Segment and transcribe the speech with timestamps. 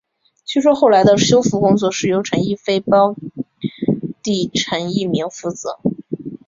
[0.47, 3.15] 据说后来的修复工作是由陈逸飞胞
[4.23, 5.77] 弟陈逸鸣负责。